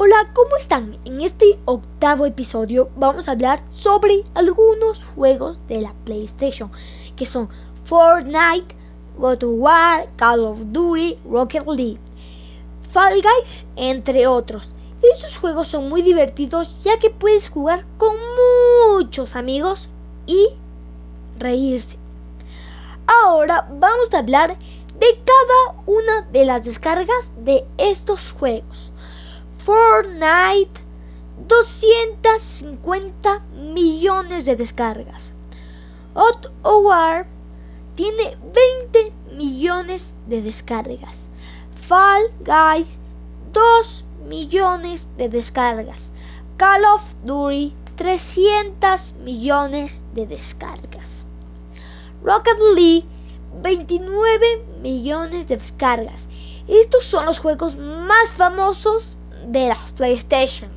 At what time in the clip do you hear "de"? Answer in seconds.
5.66-5.80, 24.96-25.20, 26.30-26.44, 27.44-27.64, 34.46-34.56, 40.26-40.40, 45.18-45.28, 50.14-50.26, 55.46-55.58, 59.48-59.68